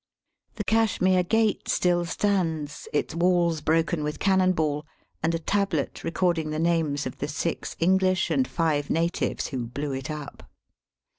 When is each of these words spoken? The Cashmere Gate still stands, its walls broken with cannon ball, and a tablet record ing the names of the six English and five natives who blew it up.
The 0.55 0.63
Cashmere 0.63 1.21
Gate 1.21 1.67
still 1.69 2.05
stands, 2.05 2.87
its 2.91 3.13
walls 3.13 3.61
broken 3.61 4.01
with 4.03 4.17
cannon 4.17 4.51
ball, 4.51 4.83
and 5.21 5.35
a 5.35 5.37
tablet 5.37 6.03
record 6.03 6.39
ing 6.39 6.49
the 6.49 6.57
names 6.57 7.05
of 7.05 7.19
the 7.19 7.27
six 7.27 7.75
English 7.77 8.31
and 8.31 8.47
five 8.47 8.89
natives 8.89 9.49
who 9.49 9.67
blew 9.67 9.91
it 9.93 10.09
up. 10.09 10.49